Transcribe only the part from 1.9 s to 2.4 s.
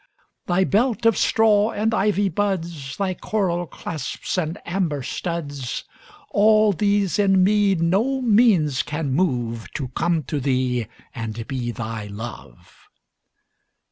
ivy